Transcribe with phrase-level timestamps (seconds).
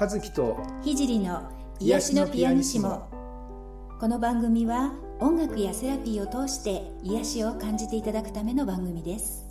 [0.00, 1.50] 和樹と聖の
[1.80, 3.08] 癒しのピアニシモ。
[3.98, 9.44] この番組は音楽やセラピーを通して癒しを感じていただくための番組です。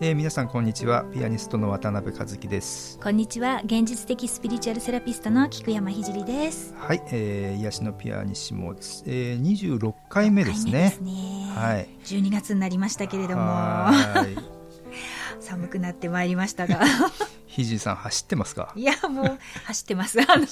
[0.00, 1.04] えー、皆さんこんにちは。
[1.04, 2.98] ピアニストの渡辺和樹です。
[2.98, 3.60] こんにちは。
[3.64, 6.74] 現実的スピリチュアルセラピストの菊山聖です。
[6.76, 10.72] はい、えー、癒しのピアニシモ、えー、26回目ですね。
[10.72, 11.12] ですね。
[11.54, 11.88] はい。
[12.02, 13.42] 12月になりましたけれども。
[13.42, 14.36] はい。
[15.38, 16.80] 寒くなってまいりましたが
[17.54, 18.72] ひじさん走ってますか？
[18.74, 20.20] いやもう走ってます。
[20.20, 20.46] あの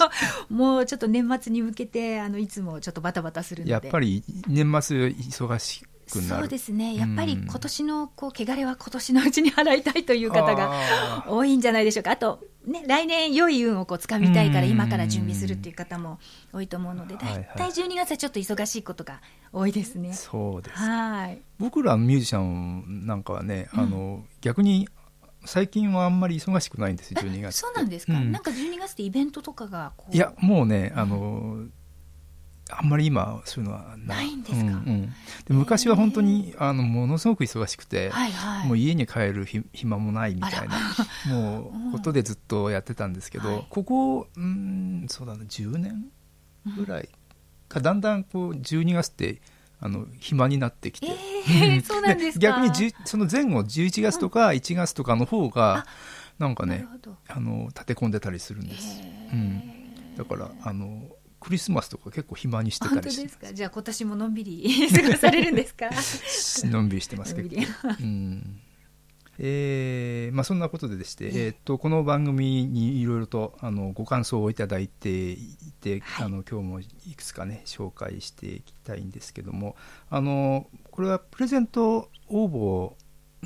[0.49, 3.73] もうちょっと年末に向けてあのいつもちょっとバタバタするので。
[3.73, 6.43] やっぱり年末忙しくなる。
[6.43, 6.95] そうですね。
[6.95, 12.13] やっぱり今年のこう汚れは今年のうちに払いたいという方が多いんじゃないでしょうか。
[12.13, 16.21] あとね来年良い運をこう掴みたいから今から準備するっていう方も
[16.53, 19.21] 多いと思うので大体12月はちょっと忙しいことが
[19.53, 20.13] 多いですね。
[20.13, 20.77] そうです。
[20.77, 21.41] はい。
[21.59, 24.89] 僕らミュージシャンなんかはね、あの逆に
[25.45, 28.33] 最近はあんまり忙しくないんですよ12月そうなんですか、うん。
[28.33, 31.65] なんか12月ってイベントとかがいやもうねあの、
[32.71, 34.61] あんまり今そういうのはなないんですか？
[34.61, 35.07] うんうん。
[35.07, 35.13] で
[35.49, 38.67] 昔は本当にあのものすごく忙しくて、はいはい。
[38.69, 40.79] もう家に帰るひ暇もないみたいな
[41.29, 43.67] もうことでずっとやってたんですけど、はい。
[43.69, 46.07] ここうんそうだな10年
[46.77, 47.09] ぐらい
[47.69, 49.41] かだんだんこう12月って
[49.85, 52.41] あの暇になってきて、えー、そうなんですか。
[52.41, 55.87] 逆にその前後11月とか1月とかの方が
[56.39, 57.17] なんかねなるほど。
[57.29, 59.01] あの立て込んでたりするんです、
[59.33, 59.63] うん、
[60.17, 61.03] だからあの
[61.41, 63.53] クリスマスとか結構暇にしてた本当りしですか。
[63.53, 65.91] じゃあ今年ものんびり 過ごされるんですか？
[66.71, 67.57] のんびりしてますけど
[68.01, 68.61] うん
[69.39, 79.77] えーまあ、そんなことででして、えーっとこの番組にいろいろとあのご感想をいただいていて、はいあの今日もいくつかね紹介していきたいんですけども
[80.11, 82.93] あのこれはプレゼント応募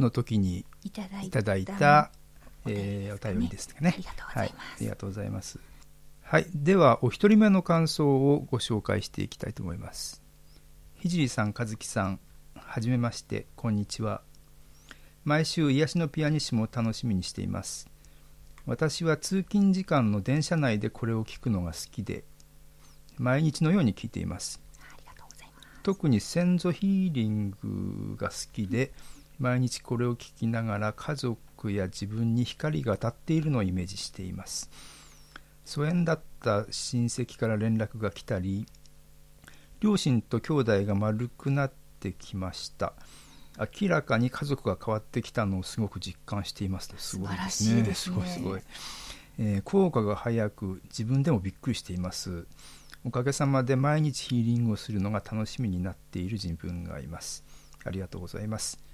[0.00, 2.10] の時にいただいいただいたた、
[2.64, 3.94] お便りえーおですかね便りですかね。
[3.94, 5.58] ありがとうございますはありがとうございます。
[6.22, 10.22] はい、ではお一人目の感想をご紹介していきたいと思います。
[10.96, 12.20] ひじりさん、かずきさん、
[12.56, 14.22] はじめまして、こんにちは。
[15.26, 17.90] 毎週癒しのピアニッシモを楽しみにしています。
[18.64, 22.22] 私は通勤時間の電車内でこれを聞くのが好きで、
[23.18, 24.62] 毎日のように聞いています。
[24.78, 28.92] ありがとうございます特に先祖ヒーリングが好きで
[29.40, 34.70] 毎日これを聞きながら家族や自分に光が当たっているのをイメージしています
[35.64, 38.66] 疎遠だった親戚から連絡が来たり
[39.80, 42.92] 両親と兄弟が丸くなってきました
[43.58, 46.96] 明らかに家族が変わってきたのをすごく実感していますと。
[46.98, 47.94] すごいですね。
[47.94, 48.60] すねごいすごい、
[49.38, 52.46] えー効果が早く自分でもびっくりしています。
[53.04, 57.44] おかげさまで毎日ヒーリングをするのが楽しみになっている自分がいます。
[57.84, 58.86] ありがとうございます。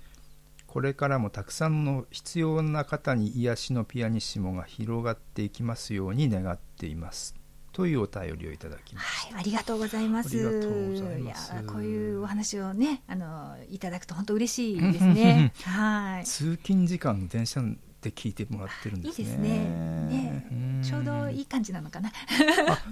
[0.72, 7.41] これからもたくさんの必要な方に癒しのピアニッシモが広がっていきますように願っています
[7.72, 9.34] というお便りをいただきました。
[9.34, 10.28] はい、ありがとうございます。
[10.28, 11.54] ありがとうございます。
[11.54, 15.52] やこういうお話をね、あのいただくと本当嬉しいですね。
[15.64, 16.24] はい。
[16.24, 17.62] 通勤時間の電車
[18.02, 19.24] で聞いてもらってるんですね。
[19.24, 19.48] いいですね。
[19.48, 20.48] ね。
[20.50, 20.82] うん。
[20.82, 22.10] ちょうどいい感じなのかな。
[22.10, 22.12] あ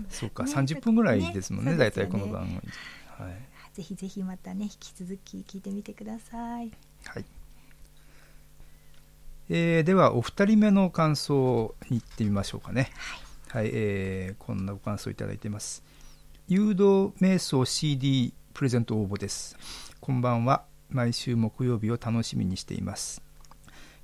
[0.09, 0.53] そうか、ね。
[0.53, 1.73] 30分ぐらいですもんね。
[1.73, 1.77] ね。
[1.77, 2.55] 大体この番組。
[3.19, 3.37] はい、
[3.75, 6.71] ぜひぜひまたね引き続き聞いてみてください。
[7.05, 7.25] はい。
[9.51, 12.91] えーではお二人目の感想に行ってみましょうかね。
[12.97, 13.21] はい、
[13.57, 15.83] えーこんなご感想いただいています。
[16.47, 19.57] 誘導瞑想 CD プレゼント応募です。
[20.01, 20.65] こんばんは。
[20.89, 23.23] 毎週木曜日を楽しみにしています。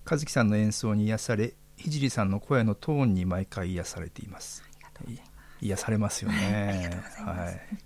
[0.09, 4.62] 和樹さんの演奏に癒され聖さんの声のトーンに毎回癒されています。
[5.05, 5.23] ます。
[5.61, 6.91] 癒されますよね。
[7.19, 7.79] いはい。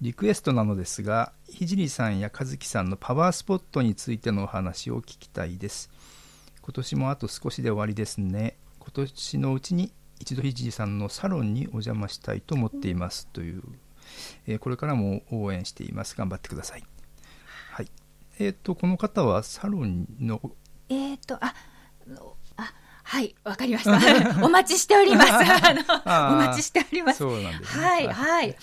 [0.00, 5.90] リクエストなのですが聖さんや和樹さんのパワースポットについてのお話を聞きたいです。
[6.62, 8.56] 今年もあと少しで終わりですね。
[8.78, 13.62] 今年のうちに一度聖さんのサロンにお邪魔したいと思っていますという、
[14.46, 16.84] えーこれからも応援しています頑張ってください
[17.72, 17.88] はい
[18.38, 20.40] えっ、とこの方はサロンの
[20.88, 21.54] えっ、とあ
[22.06, 22.72] のあ
[23.02, 23.98] はいわかりました。
[24.44, 25.32] お待ちしております。
[25.32, 27.18] お待ちしております。
[27.18, 28.56] そうなんですねはい、はい。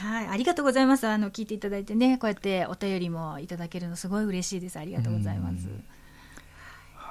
[0.00, 1.06] はい、ありがとうございます。
[1.06, 4.78] あの聞いていただいてね、こうやってお便りもいただけるのすごい嬉しいです。
[4.78, 5.66] ありがとうございます。
[5.66, 5.84] うん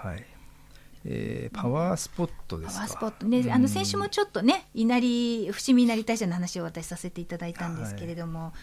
[0.01, 0.25] はい、
[1.05, 2.75] えーパワースポットですか？
[2.75, 8.53] パワースポットね、あの先週もちょっとね、稲荷伏見稲荷大社の話を私させていただいたんですけれども。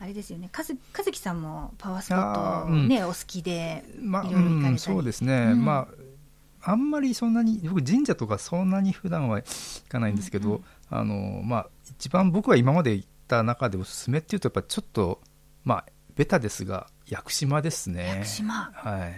[0.00, 4.70] あれですよね、かず和樹さんもパワースポットね、お好きで、まあ、いろいろ行かれたり。
[4.70, 5.64] うんそうですね、うん。
[5.64, 5.86] ま
[6.60, 10.60] ああんまりそんなに僕神社とかそんなに普段は行かないんですけど、
[10.90, 15.20] あのまあ一番僕は今まで行った中でおすすめっていうとやっぱちょっと
[15.64, 15.84] まあ
[16.16, 18.08] ベタですが屋久島ですね。
[18.08, 18.72] 屋久島。
[18.74, 19.12] はい。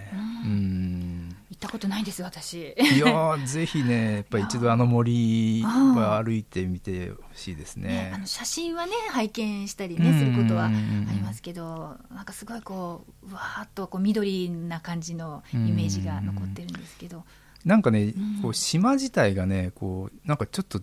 [0.45, 1.24] うん
[1.65, 2.75] っったことないです私。
[2.77, 10.75] いやぜひねやっぱり一度あの森は歩いてみてほしいですね、ね、あの写真はね拝見したりねすることはあり
[11.21, 17.25] ますけどなんかすごいこううわーっとこう緑な感じのイメージが残ってるんですけど。
[17.65, 18.13] なんかね、
[18.43, 20.83] こう島自体がねこうなんかちょっと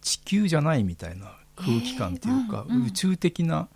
[0.00, 3.68] 地球じゃないみたいな空気感っていうか、えーうんうん、宇宙的な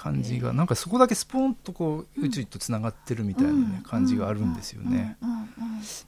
[0.00, 5.18] 感じがなんかそこだけスポンとこう宇宙とつながってるみたいなね、感じがあるんですよね。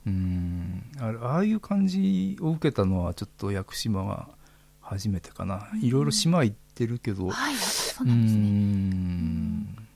[0.06, 0.82] うん。
[0.98, 4.30] ああいう感じを受けたのはちょっと屋久島は
[4.80, 8.36] 初めてかな、いろいろ島行ってるけど、はい、そうなんです
[9.76, 9.86] ね。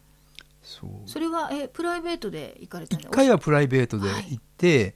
[0.62, 0.90] そう。
[1.08, 4.94] それはえプライベートで行かれたん1回はプライベートで行って、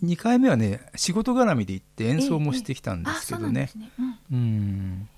[0.00, 3.70] はい、2回目はね仕事絡みで行って演奏もしてきたんですけどね。
[4.32, 5.08] うん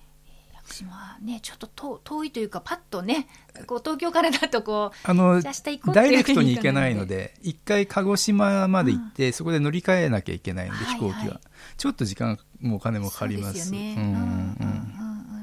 [0.72, 3.28] 島ねちょっと遠いというかパッとね
[3.66, 11.40] こう東京からだとこうあのダイレクトに行けないので一回鹿児島まで行って、うん、そこで乗り換えなきゃいけないので、飛行機は、はいはい、
[11.76, 13.70] ちょっと時間もお金もかかります。
[13.70, 13.96] で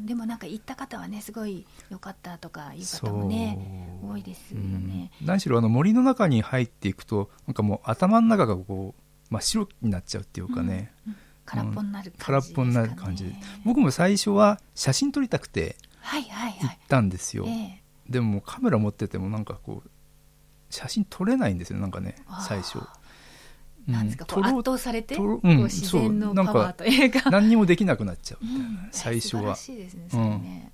[0.01, 3.59] でもなんか行った方はねすごい良かったとかいう方もね
[4.03, 13.33] 多いですよね、うん、何しろあの森の中に入っていくとなんかもう頭の中がこう真っ白になっちゃうっていうかね、うんうん空っぽになる感じ、ね、空っぽになる感じで
[13.65, 19.89] 僕も最初は写真撮りたくて行ったんですよ、はいはいはい、でもカメラ持っててもなんかこう
[20.69, 22.15] 写真撮れないんですよなんかね
[22.47, 22.79] 最初。
[23.87, 29.57] なんですか、うん、圧倒されて、うん、自然のパワーというか何にもできなくなっちゃうみたいな、うん、最初は。
[29.65, 30.71] でね、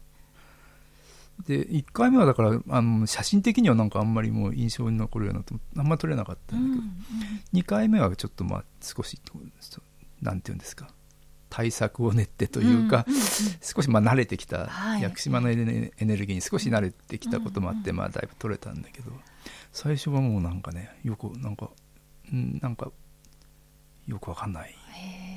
[1.47, 9.19] で1回目はだからあの写真的にはなんかあんまりもう印象に残るようなとあんま撮れなかったんだけど、うんうん、2回目はちょっとまあ少し
[10.25, 10.89] なんていうんですか？
[11.49, 13.05] 対策を練ってというか、
[13.61, 19.11] 少しまあ慣れてきた、はい、屋久島のエネルギーに少し慣れてきたこともあって、まあ、だいぶ取れたんだけど
[19.71, 21.69] 最初はもうなんかねよくなんか
[22.33, 22.91] んなんか
[24.05, 24.75] よくわかんない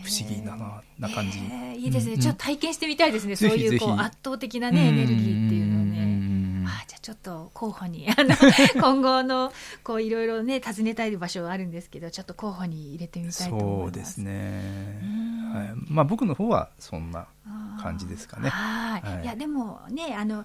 [0.03, 1.39] 不思議だなな感じ。
[1.79, 3.37] いいですね、うん、ちょっと体験してみたいですね。
[3.37, 5.78] そういうこう圧倒的なねエネルギーっていうの
[7.09, 8.35] ちょっと候補にあの
[8.79, 9.51] 今後の
[9.83, 13.83] こういろいろね訪ねたい場所はあるんですけどちょっと候補に入れてみたいと思います。
[13.85, 15.01] そうですね、
[15.55, 17.27] はい、まあ僕の方はそんな
[17.81, 18.51] 感じですかね。
[18.51, 19.27] はい、い。
[19.27, 20.45] やでもねあの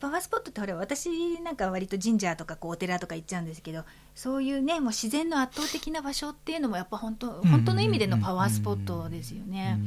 [0.00, 1.10] パワースポットってほら私
[1.42, 3.84] なんか割と神社とかこうお寺とか行っちゃうんですけど
[4.14, 9.78] そういうねもう自然の圧倒的な場所っていうのもやっぱ本当本当の意味でのパワースポットですよね。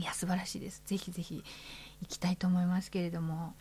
[0.00, 0.82] いや素晴らしいです。
[0.84, 1.44] ぜひぜひ
[2.02, 3.54] 行きたいと思いますけれども。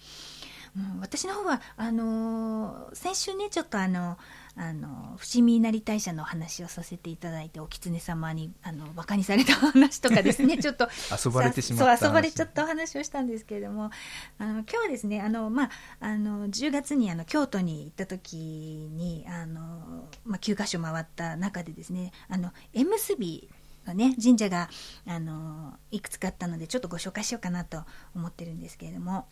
[0.75, 4.17] うん、私の方はあのー、先週ねちょっとあの
[4.59, 10.89] あの伏見稲荷大社の話をさせていただいてお狐様にあのバカにされた話とかですね ちょっと
[11.23, 13.91] 遊ばれてしまったそう遊ばれちゃったお話をしたんですけれども
[14.39, 15.69] あの今日はですねあの、まあ、
[15.99, 23.47] あの10月にあの京都に行った時にあの、まあ、9か所回った中でですねあの縁結び
[23.87, 24.69] のね神社が
[25.05, 27.83] あのいくつかあったのでちょっとご紹介しようかなと
[28.15, 29.27] 思ってるんですけれども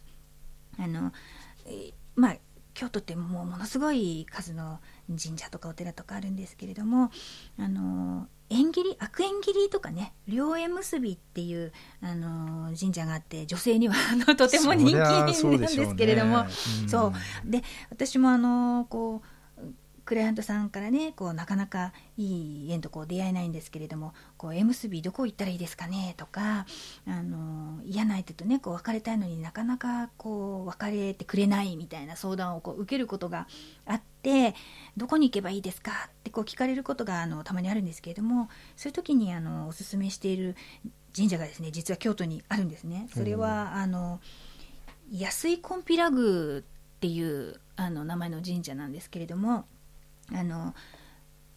[0.77, 1.12] あの
[2.16, 2.38] まあ
[2.75, 7.10] 京都ってもうものすごい数の神社とかお寺とかあるんですけれども
[7.57, 16.45] あの縁切り悪縁切りとかね両縁結びっていうあの神社があって女性にはあのとても人気なんですけれども。
[16.88, 19.27] そう、で私もあのこう
[20.06, 26.66] クライアントさんからねこうなかなかいい縁とこう出会えないんですけれどもこう M スビどこ行ったらいいですかねとか
[27.08, 33.48] あの嫌な相手とねこう別れたいのになかなかこう別れてくれないみたいな相談をこう受けることが
[33.86, 34.54] あって
[34.96, 35.92] どこに行けばいいですか？
[36.08, 40.56] ってこう聞かれることがあのたまにあるんですけれどもそういう時にあのおすすめしている
[41.16, 43.08] 神社がですね実は京都にあるんですね。
[43.14, 44.20] それは、あの
[45.12, 46.64] 安井コンピラ宮っ
[47.00, 49.66] ていうあの名前の神社なんですけれども
[50.34, 50.74] あの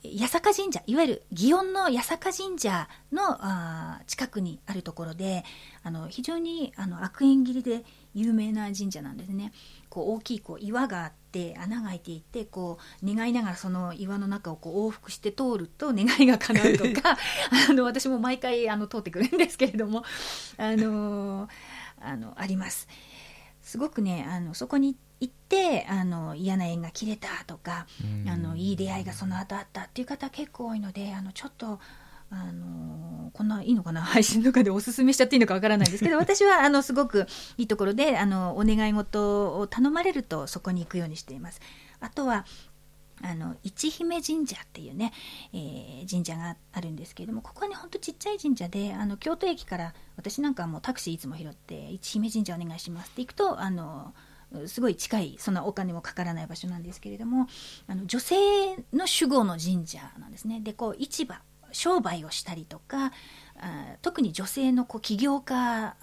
[0.05, 5.45] 八坂神社いわゆる祇園の八坂神社のあ近くにあるところで
[5.83, 7.85] あの非常にあの悪縁切りで
[8.15, 9.53] 有名な神社なんですね
[9.89, 17.19] こう大きいこう岩があって穴が開いていてこう願いながらその岩の中をこう往復して通ると願いが叶うとか
[17.69, 20.05] あの私も毎回あの通ってくるんですけれども
[20.57, 21.49] あの
[22.01, 22.87] あのあります。
[23.63, 27.87] すごくねあのそこに行ってあの嫌な縁が切れたとか、
[28.27, 31.81] あのいい出会いがその後あったっていう方結構多いのであのちょっと。
[32.31, 41.63] あのこんないいのかな 配信とかでおすすめしちゃっていいのかわからないですけど 私はあのすごくいいところであのお願い事を頼まれるとそこに行くようにしています。
[42.01, 42.45] あとは
[43.23, 45.13] あの市姫神社っていうね、
[45.53, 54.15] えー、神社があるんですけれどもここはねほんとちっちゃい神社であの京都駅から私なんかはもうタクシーいつも拾って市姫神社お願いしますって行くとあの
[54.67, 57.49] すごい近いそんなお金もかからない場所なんですけれども
[57.87, 58.37] あの女性
[58.93, 61.37] の守護の神社なんですねでこう市場
[61.73, 63.13] 商売をしたりとか
[63.59, 65.97] あ特に女性のこう起業家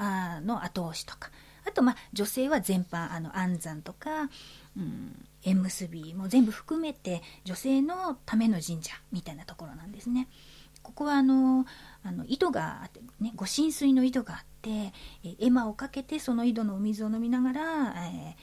[0.45, 1.31] の後押しとか
[1.67, 4.29] あとまあ女性は全般あの安産とか、
[4.77, 10.27] うん、縁結びも全部含めて女性のための神社みたいなところなんですね。
[10.85, 11.65] ここはあの
[12.03, 14.69] あの井戸があって、ね、ご神水の井戸があって、
[15.23, 17.61] え絵馬をかけてその井戸のお水を飲みながら、
[18.07, 18.35] え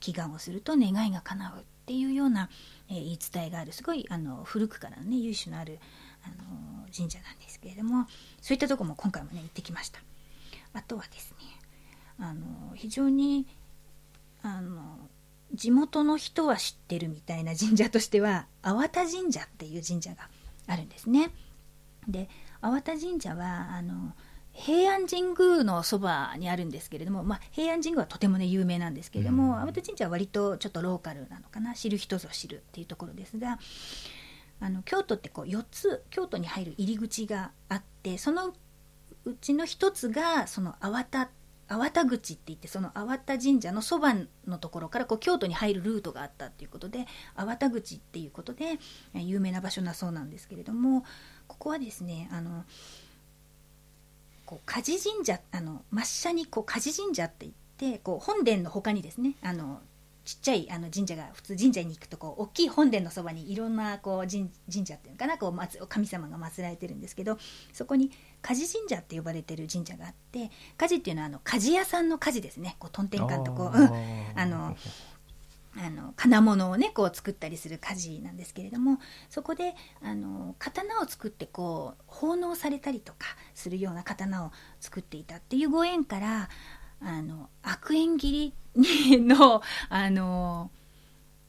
[0.00, 2.50] ー、祈願をすると願いが叶うっていうような、
[2.88, 3.72] えー、言い伝えがある。
[3.72, 5.80] すごいあの古くからのね由緒のある
[6.22, 8.06] あの神社なんですけれども
[8.40, 10.00] そういったとこも今回もね行ってきました。
[10.74, 11.36] あとはですね
[12.20, 13.44] あの非常に
[14.42, 14.98] あの
[15.52, 20.28] 地元の人は知ってるみたいな神社としては粟田神社っていう神社が
[20.68, 21.32] あるんですね。
[22.06, 22.28] で
[22.60, 24.12] 粟田神社はあの
[24.52, 33.58] 平安神宮のそばにあるんですけれども、まあ、平安神宮はとてもね有名なんですけれども、粟田神社は割とちょっとローカルなのかな知る人ぞ知るっていうところですが
[34.60, 38.52] あの京都ってこう4つ京都に入る入り口があってその
[39.24, 41.30] うちの1つがその粟田
[41.68, 44.14] 粟田口って言ってその粟田神社のそば
[44.46, 48.78] のところからこう京都に入るルートがあったっていうことで粟田口っていうことで
[49.14, 51.04] 有名な場所だそうなんですけれども
[51.48, 52.64] ここはですねあの
[54.46, 57.50] こう梶神社あの抹茶にこう梶神社って言
[57.90, 59.80] ってこう本殿の他にですねあの
[60.24, 64.50] ちっちゃいあの神社が普通神社に行くとこう大きい本殿のそばにいろんなこう神
[64.86, 67.38] 社っていうのかなこう神様が祀られてるんですけど
[67.72, 68.10] そこに
[68.42, 72.76] 梶神社って呼ばれてる神社があって梶っていうのはあの鍛冶屋さんの梶ですね。
[72.78, 73.88] こうとんてんかんとこう、うん、
[74.34, 74.76] あの
[75.76, 78.98] あの金物をねこう作ったりする鍛冶なんですけれども
[79.28, 86.48] そこであの刀を作ってこう奉納されたりとかするような刀を作っていたっていうご縁から
[87.00, 90.70] あの悪縁切りのあの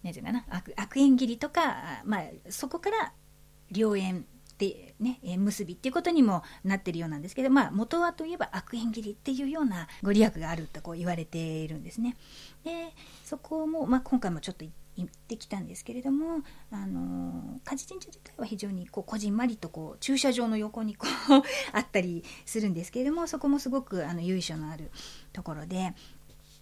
[0.04, 3.14] 何て言うかな悪悪縁切りとか、まあ、そこから
[3.72, 4.26] 良縁
[4.60, 12.16] でね縁結びっていうことにもなってるようなんですけど、まあ、元はといえば悪縁切りっていうようなご利益があるとこう言われているんですね。
[12.64, 24.92] でそこも、まあ、今回もちょっと行ってきたんですけれども、あの梶神社自体は非常にこうこじんまりとこう駐車場の横にこう あったりするんですけれどもそこもすごくあの由緒のある
[25.32, 25.94] ところで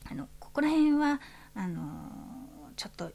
[0.06, 1.20] あのここら辺は
[1.56, 2.12] あの
[2.76, 3.12] ちょっと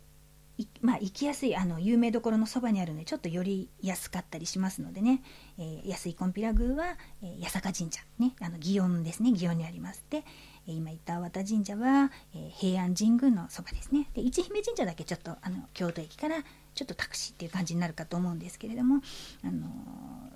[0.80, 5.22] まあ、行きやすいあの有名どころのそばにあるのでちょっとより安かったりしますのでね、
[5.58, 8.34] えー、安いコンピラ宮は、えー、八坂神社ね。
[8.40, 9.30] あの祇園ですね。
[9.30, 10.24] 祇園にありますで
[10.66, 14.08] 今言った粟田神社は、えー、平安神宮のそばですね。
[14.14, 16.36] で一姫神社だけちょっとあの京都駅から
[16.74, 19.02] ちょっとタクシーっていう感じになるかと思うんですけれども、
[19.44, 19.66] あの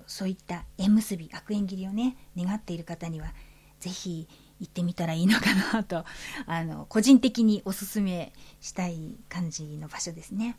[0.05, 3.33] そういった縁結び悪縁切りをね願っている方には
[3.79, 4.27] 是非
[4.59, 6.05] 行ってみたらいいのかなと
[6.47, 10.57] あの個人的におすすめしたい感じの場所ですね。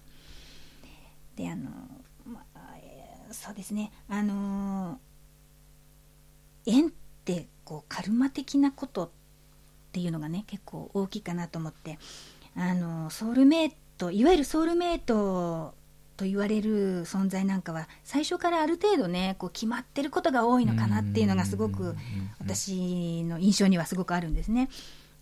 [1.37, 1.71] であの、
[2.27, 5.01] まあえー、そうですねあの
[6.67, 6.91] 縁っ
[7.25, 9.11] てこうカルマ的なことっ
[9.93, 11.99] ていうのがね結構大きいかなと思って
[12.57, 15.75] あのソウルメイトいわゆるソウルメイト
[16.19, 21.95] と言われる存在なんかは最初からある程度ねこう決まってることが多いのかなっていうのがすごく
[22.41, 24.69] 私の印象にはすごくあるんですね。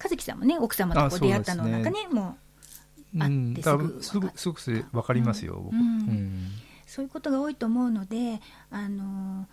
[0.03, 2.37] 和樹さんもね奥様とこう出会ったのなんかね、ね、も
[3.15, 5.79] うあってすぐすぐすぐ分かりますよ、うん。
[5.79, 6.49] うん、
[6.87, 9.47] そういうことが多いと思うのであの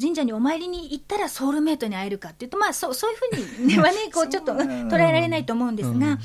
[0.00, 3.18] 神社にお参りに行ったらソウルメイトに会えるかっていうとまあそうそういう
[3.58, 6.18] ふうに はねこうちょっと捉えられないと思うんですが、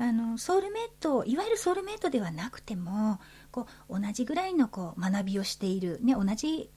[0.00, 6.70] あのソウルメイトいわゆるソウルメイトではなくてもこう同じぐらいのこう学びをしている、ね、同じ、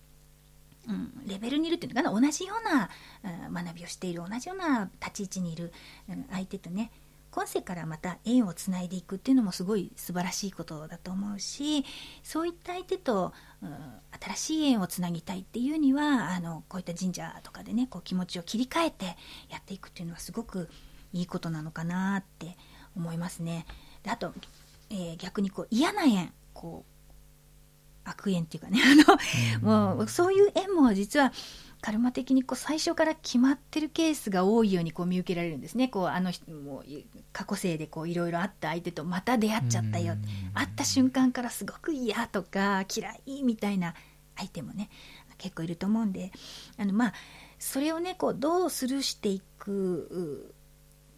[0.89, 2.89] うん、レベルにいるっていうのかな同じような、
[3.47, 5.71] うん、学びをしている同じような立ち位置にいる、
[6.09, 6.91] うん、相手とね
[7.31, 11.85] 今世からまた縁をつないでいくっていうのもすごい素晴らしいことだと思うし
[12.23, 13.31] そういった相手と、
[13.63, 13.69] うん、
[14.21, 19.05] 新しい縁をつなぎたいっていうにはあのこういった神社とかでねこう気持ちを切り替えて
[19.49, 20.69] やっていくっていうのはすごく
[21.13, 22.57] いいことなのかなって
[22.95, 23.65] 思いますね。
[24.03, 24.33] であと、
[24.89, 26.93] えー、逆にこう嫌な縁こう
[28.05, 28.81] 悪縁っていうかね
[29.61, 31.31] あの、もうそういう縁も実は
[31.81, 35.89] カルマ的にこう最初から決まってるケースが多いようにこう見受けられるんですね。
[35.89, 36.83] こうあの人も
[37.33, 40.15] 過去生でこういろいろあった相手とまた出会っちゃったよ。
[40.53, 43.95] 会った瞬間からすごく嫌とか嫌いみたいな
[44.37, 44.89] 相手もね
[45.37, 46.31] 結構いると思うんで
[46.77, 47.13] あのまあ
[47.59, 50.53] それをねこうどうスルーしていく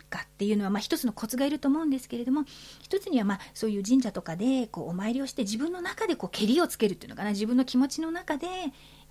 [0.09, 2.43] かっていうのは、まあ、一つのコツがいると思うんですけれども
[2.81, 8.47] 一つにはまあそういう神社とかでこうお参りをして自分の中でこうけりをつけるっていうのかな自分の気持ちの中で、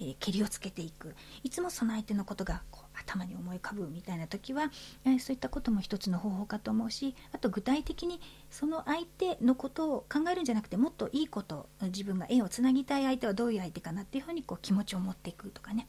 [0.01, 1.15] えー、けりをつけていく。
[1.43, 4.71] いつもその相手のことがこう頭に思い浮かぶみたいな時は、
[5.05, 8.21] えー、そういったことも一つの方法かと思うしあと具体的に
[8.51, 15.87] その相手のことを考えるんじゃなくてもっといいこと自分が縁をつなぎたい相手はどういう相手かなっていうふうにこう気持ちを持っていくとかね。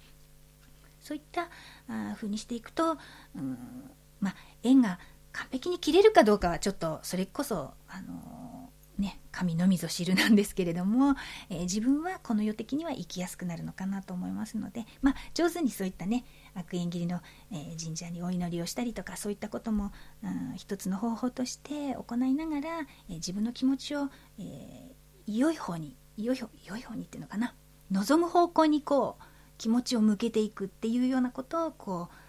[1.02, 1.50] そういった
[1.88, 2.98] あ風にしていくと、
[3.36, 5.00] うんまあ、縁が
[5.32, 11.16] 完璧に切れるかどうかはちょっとそれこそ、あのー、ね、神のみぞ知るなんですけれども、
[11.50, 17.20] えー、自分はこの世的には生きやすくなるのかなと思いますので、まあ、上手にそういったね悪縁切りの、
[17.52, 19.92] えー、神社にお祈りをしたりとかそういったことも、
[20.24, 22.80] うん、一つの方法として行いながら、
[23.10, 24.96] え自分の気持ちを、え
[25.28, 27.56] 良い方に良い良い方にっていうのかな
[27.92, 29.24] 望む方向にこう
[29.58, 32.25] 気持ちを向けていくっていうようなことをこう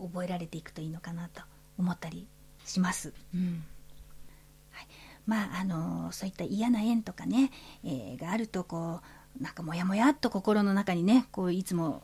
[0.00, 1.42] 覚えられていくといいのかなと
[1.78, 2.26] 思ったり
[2.64, 3.12] します。
[3.34, 3.64] うん
[4.70, 4.86] はい、
[5.26, 7.50] まああのそういった嫌な縁とかね、
[7.84, 9.00] えー、があるとこ
[9.38, 12.02] うなんかモヤモヤっと心の中にねこういつも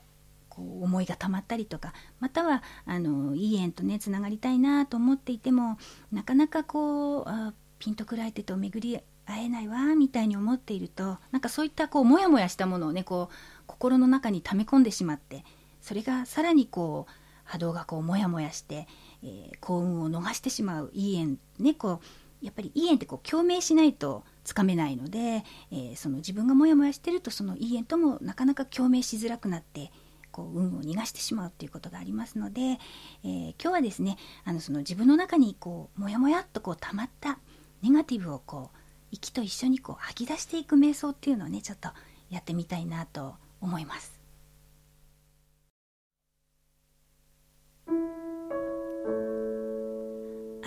[0.48, 5.78] こう思いがたまったりとかまたはあのいい縁とねつながりたいなと思っていても
[6.12, 13.34] なかなかこうあピンとくらえてと巡り会えないわみたいに思っているとなんかそういったこうモヤモヤしたものをねこう
[13.66, 15.44] 心の中に溜め込んでしまって
[15.80, 17.12] それがさらにこう
[17.48, 18.86] 波動がこうモヤモヤして
[19.22, 29.90] えー、幸運を逃してしまういい縁ねこうやっぱりいい縁ってこう共鳴しないとつかめないので、えー、その自分がモヤモヤしてるとそのいい縁ともなかなか共鳴しづらくなって
[30.30, 37.40] こう運を逃がしてしまうということがありますので、えー、今日はですねあのその自分の中にこうモヤモヤっとこう溜まった
[37.82, 38.78] ネガティブをこう
[39.10, 41.88] 息と一緒にこう吐き出していく瞑想っていうのをねちょっと
[42.30, 44.17] やってみたいなと思います。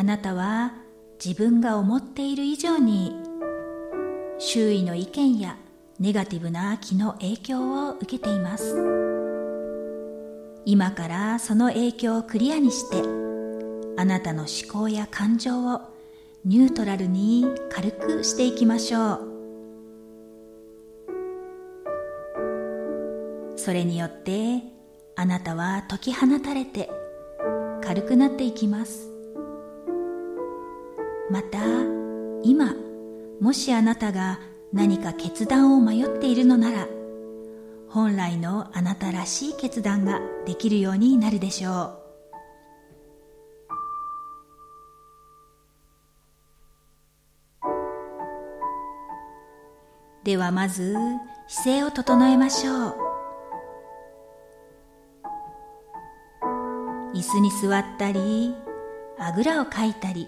[0.01, 0.73] あなたは
[1.23, 3.15] 自分が思っている以上に
[4.39, 5.57] 周囲の意見や
[5.99, 8.75] ネガティブな気の影響を受けています。
[10.65, 13.03] 今からその影響をクリアにして
[13.95, 15.81] あなたの思考や感情を
[16.45, 19.21] ニュートラルに軽くしていきましょう。
[23.55, 24.63] それによって
[25.15, 26.89] あなたは解き放たれて
[27.83, 29.10] 軽くなっていきます。
[31.31, 31.59] また
[32.43, 32.75] 今
[33.39, 34.37] もしあなたが
[34.73, 36.87] 何か決断を迷っているのなら
[37.89, 41.97] 本来のあなたらしい決断ができるようになるでしょう。
[50.23, 50.95] ではまず
[51.47, 52.95] 姿勢を整えましょう。
[57.13, 58.53] 椅子に座ったり
[59.17, 60.27] あぐらをかいたり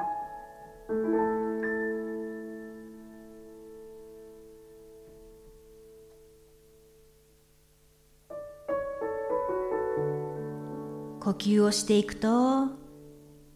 [11.41, 12.67] 吸をしていくと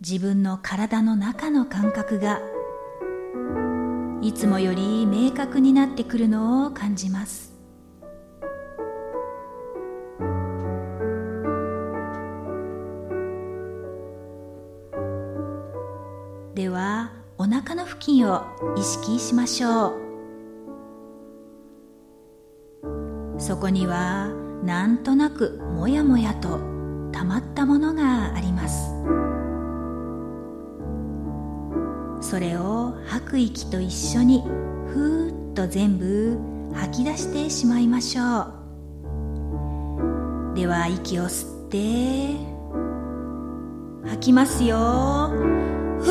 [0.02, 2.42] 自分の体の中の感覚が
[4.24, 7.54] いつもより明確になってくるのを感じます。
[16.56, 18.46] ではお腹の付近を
[18.76, 19.94] 意識しましょう。
[23.38, 24.30] そこには
[24.64, 26.60] なんとなくもやもやと
[27.12, 27.44] 溜まっ
[32.28, 36.40] それを吐く息と一緒にふーっと全部
[36.74, 38.24] 吐き出してしまいましょ
[40.54, 40.56] う。
[40.56, 42.36] では息を吸って
[44.10, 45.30] 吐きますよ。
[46.02, 46.10] ふ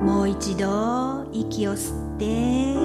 [0.00, 2.76] うもう一度息を吸って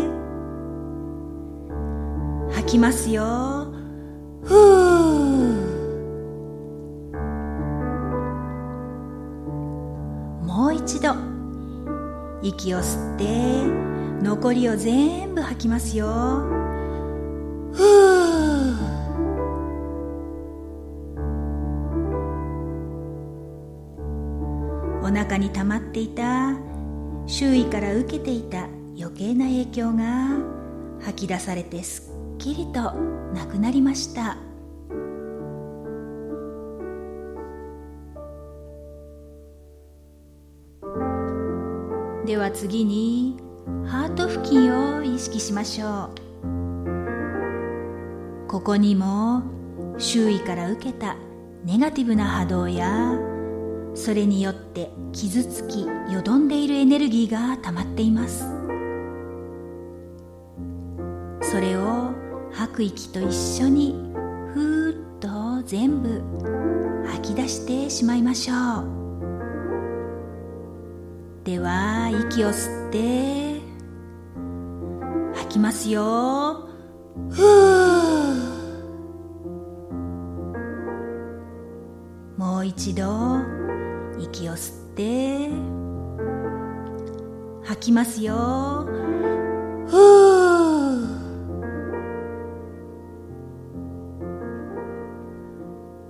[2.56, 3.57] 吐きますよ。
[12.58, 16.08] 息を吸って残りを全部吐きますよ。
[25.04, 26.58] お腹に溜まっていた
[27.28, 28.68] 周囲から受けていた
[29.00, 30.38] 余計な影響が
[31.02, 32.94] 吐き出されてすっきりと
[33.34, 34.47] なくなりました。
[42.28, 43.38] では次に
[43.86, 46.18] ハート付近を意識しましょう。
[48.50, 49.44] ここにも
[49.98, 51.16] 周囲から受けた
[51.64, 53.18] ネガティブな波動や
[53.94, 58.44] それによって傷つきよどんでいるエネルギーが溜まっています。
[61.42, 62.12] それを
[62.52, 63.94] 吐く息と一緒に
[64.54, 66.22] ふーっと全部
[67.08, 69.07] 吐き出してしまいましょう。
[71.48, 73.62] では息を吸って
[75.34, 76.68] 吐きますよ。
[77.30, 78.36] ふー
[82.36, 83.40] もう一度
[84.20, 85.50] 息を吸って
[87.64, 88.34] 吐きますよ。
[89.88, 91.08] ふー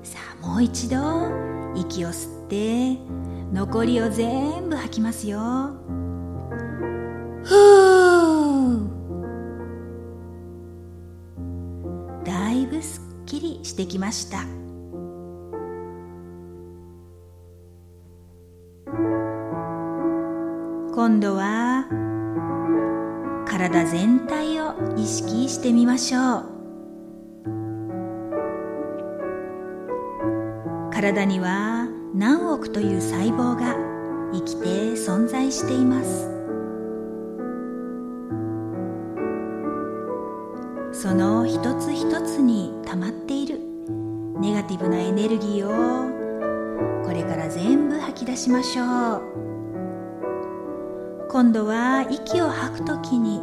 [0.01, 0.97] さあもう一度
[1.75, 2.97] 息を吸って
[3.53, 5.39] 残りを全部吐きますよ。
[7.43, 8.87] ふー
[12.25, 14.39] だいぶすっきりしてきました。
[20.93, 21.85] 今度は
[23.47, 26.43] 体全体を意識してみましょう。
[30.91, 31.76] 体には
[32.17, 33.75] 何億という細胞が
[34.33, 36.23] 生きて存在しています。
[40.91, 43.59] その一つ一つに溜まっている。
[44.39, 49.21] ネガティブなエネルギーをこれから全部吐き出しましょう。
[51.29, 53.41] 今度は息を吐くときに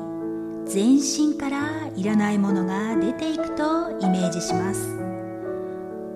[0.66, 5.03] 全身からいらないものが出ていくとイメージします。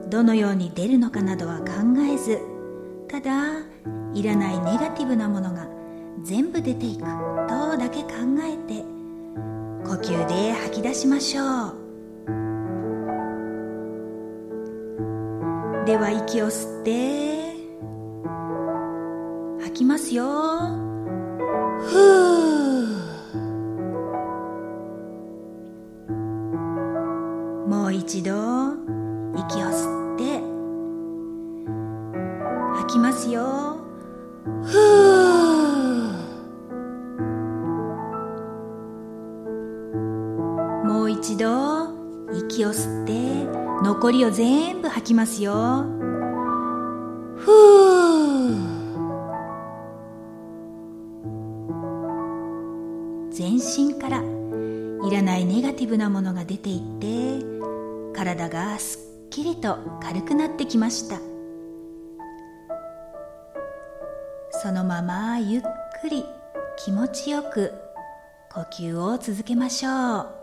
[0.08, 1.66] どのように出るのかなどは考
[2.00, 2.40] えず
[3.08, 3.60] ただ
[4.14, 5.68] いらないネガティブなものが
[6.22, 7.00] 全部出ていく
[7.48, 8.10] とだけ考
[8.42, 8.84] えて
[9.84, 11.88] 呼吸で吐き出しましょう。
[15.86, 17.54] では息を吸って
[19.62, 20.24] 吐きますよ。
[21.80, 21.96] ふ
[27.64, 27.68] う。
[27.68, 28.98] もう一度。
[29.36, 30.40] 息を吸って
[32.78, 33.78] 吐きますよ。
[34.64, 34.74] ふ
[40.84, 41.88] うもう一度
[42.32, 43.46] 息を吸って
[43.84, 45.84] 残りを全部吐きますよ。
[47.36, 47.88] ふう
[53.30, 54.22] 全身から
[55.06, 57.46] いらないネガティブなものが出ていって
[58.12, 59.07] 体がすっ
[59.38, 61.20] きりと軽くなってきました。
[64.50, 65.62] そのままゆっ
[66.02, 66.24] くり
[66.76, 67.72] 気持ちよく
[68.52, 70.37] 呼吸を続けましょう。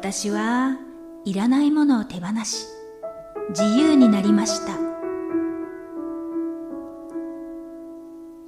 [0.00, 0.78] 私は
[1.26, 2.66] いらないものを手放し
[3.50, 4.72] 自由になりました。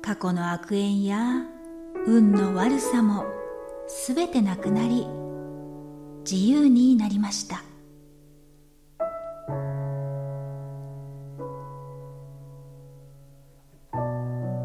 [0.01, 1.43] 過去の悪縁や
[2.07, 3.27] 運の悪さも
[3.87, 5.07] すべてなくなり
[6.25, 7.63] 自由になりました。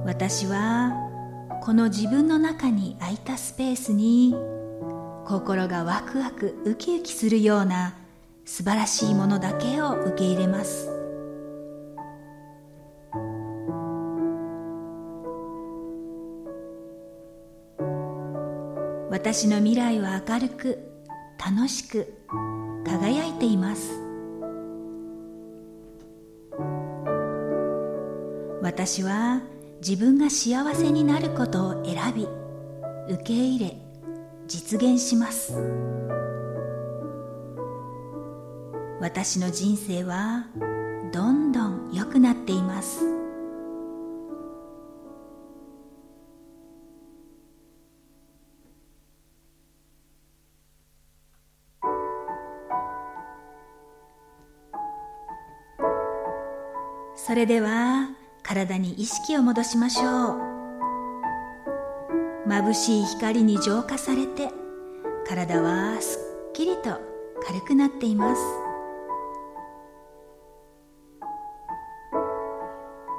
[0.06, 0.94] 私は
[1.64, 4.34] この自分の中に空いたスペースに
[5.28, 7.96] 心がワクワクウキウキするような
[8.46, 10.90] 素晴らしいものだけを受け入れます。
[19.12, 20.80] 私の未来は明るく
[21.38, 22.14] 楽しく
[22.86, 24.00] 輝いています。
[28.62, 29.42] 私は
[29.86, 32.26] 自分が幸せになることを選び
[33.14, 33.87] 受け入れ
[34.48, 35.54] 実現します。
[39.00, 40.48] 私の人生は
[41.14, 43.18] どんどん良くなっています。
[57.16, 58.10] それでは
[58.42, 60.47] 体に意識を戻しましょう。
[62.48, 64.50] 眩しい光に浄化されて
[65.28, 66.18] 体はす
[66.50, 67.00] っきりと
[67.46, 68.42] 軽くなっています。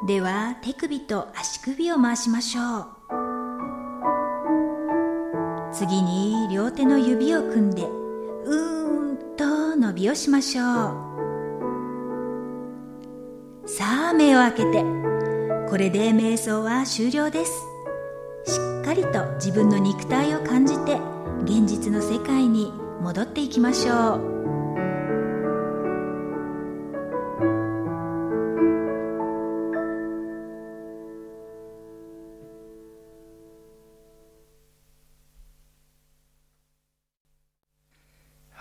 [0.07, 2.87] では手首と足首を回しましょう。
[5.73, 10.67] 次に両手の指を組んでうーんと伸びをしましょう。
[13.69, 14.83] さあ目を開けて。
[15.69, 17.68] これで瞑想は終了です。
[18.47, 20.99] しっかりと自分の肉体を感じて
[21.45, 24.39] 現実の世界に戻っていきましょう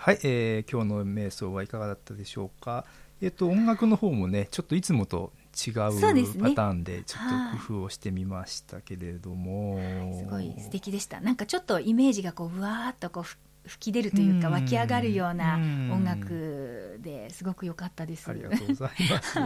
[0.08, 2.86] はい、えー、今日の瞑想はいかがだったでしょうか？
[3.20, 5.32] えっ、ー、と音楽の方もね、ちょっといつもと
[5.66, 9.78] 違うパターンでちょっと工夫をしてみましたけれども、
[10.16, 11.20] すごい素敵でした。
[11.20, 18.30] なんかちょっとイメージがこううわーっとこう吹き出るというか湧き上がるような音楽ですごく良かったです。
[18.30, 19.38] ありがとうございます。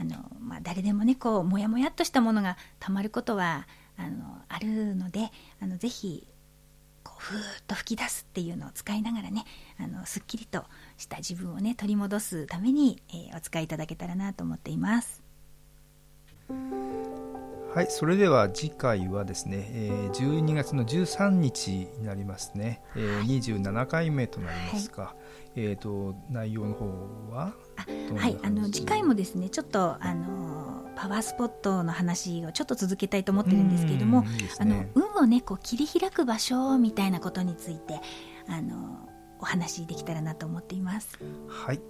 [0.00, 3.66] あのまあ誰でもねこうもやもやっとしたものがたまることは
[3.96, 6.26] あのあるので、あのぜひ
[7.02, 9.44] こうふーっと吹き出すっていうのを使いながらね
[9.78, 10.64] あのすっきりと
[10.98, 15.22] した自分をね取り戻すために、えー、お使いいただけたらなと思っています。
[17.74, 25.14] はいそれでは次回はですね、えー、12月の13日になりますね、えー、27回目となりますか、は
[25.54, 26.86] い、えと内容の方
[27.30, 27.52] は？
[28.16, 34.24] はいあの次回もですねちょっとあのパワースポットの話をちょっと続けたいと思ってるんですけれども、
[34.58, 38.00] あの運をねこう切り開く場所みたいなことについて
[38.48, 39.07] あの
[39.40, 41.18] お話できたらなと思っています。
[41.48, 41.80] はい、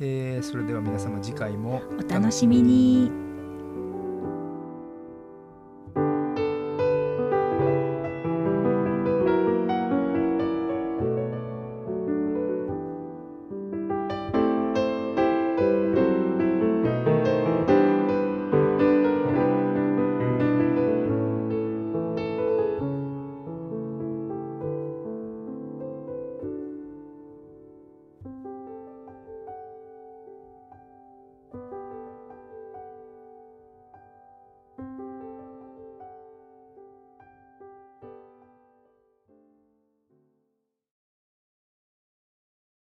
[0.00, 3.33] えー、それでは皆様次回もお楽しみに。